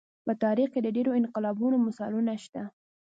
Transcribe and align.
په 0.25 0.33
تاریخ 0.43 0.69
کې 0.73 0.81
د 0.83 0.87
ډېرو 0.95 1.11
انقلابونو 1.19 1.75
مثالونه 1.87 2.33
شته. 2.45 2.63